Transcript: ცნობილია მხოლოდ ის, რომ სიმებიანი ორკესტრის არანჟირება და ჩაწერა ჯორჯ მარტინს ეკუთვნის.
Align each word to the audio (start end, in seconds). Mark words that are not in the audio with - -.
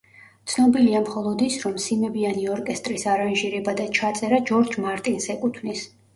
ცნობილია 0.51 1.01
მხოლოდ 1.03 1.43
ის, 1.47 1.57
რომ 1.65 1.75
სიმებიანი 1.83 2.47
ორკესტრის 2.55 3.07
არანჟირება 3.13 3.77
და 3.83 3.87
ჩაწერა 4.01 4.43
ჯორჯ 4.51 4.81
მარტინს 4.89 5.31
ეკუთვნის. 5.37 5.87